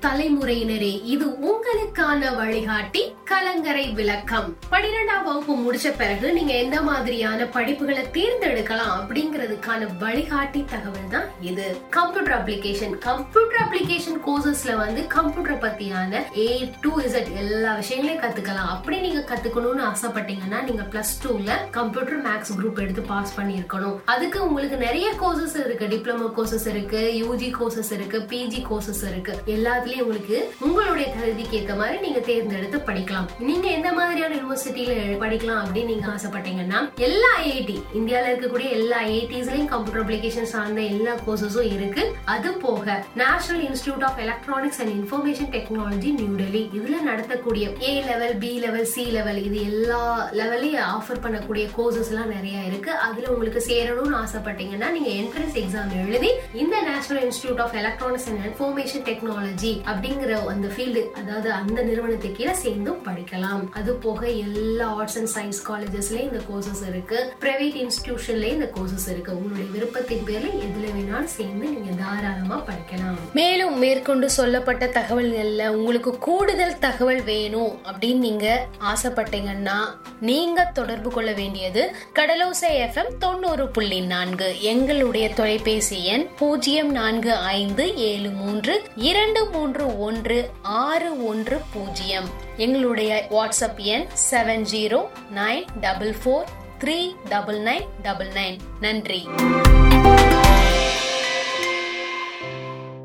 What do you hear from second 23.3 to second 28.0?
பண்ணியிருக்கணும். அதுக்கு உங்களுக்கு நிறைய கோர்சஸ் இருக்கு. டிப்ளமோ கோர்சஸ் இருக்கு யூஜி கோர்சஸ்